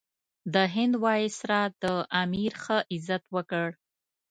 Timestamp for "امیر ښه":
2.21-2.77